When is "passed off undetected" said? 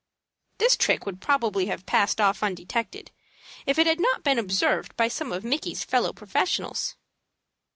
1.85-3.11